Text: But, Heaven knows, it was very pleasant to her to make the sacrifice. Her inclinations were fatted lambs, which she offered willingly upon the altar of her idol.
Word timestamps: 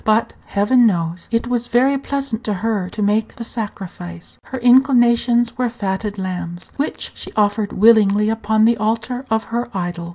But, 0.03 0.33
Heaven 0.47 0.87
knows, 0.87 1.27
it 1.29 1.45
was 1.45 1.67
very 1.67 1.95
pleasant 1.95 2.43
to 2.45 2.53
her 2.65 2.89
to 2.89 3.03
make 3.03 3.35
the 3.35 3.43
sacrifice. 3.43 4.39
Her 4.45 4.57
inclinations 4.57 5.55
were 5.59 5.69
fatted 5.69 6.17
lambs, 6.17 6.71
which 6.75 7.11
she 7.13 7.31
offered 7.33 7.71
willingly 7.71 8.27
upon 8.27 8.65
the 8.65 8.77
altar 8.77 9.25
of 9.29 9.43
her 9.53 9.69
idol. 9.77 10.09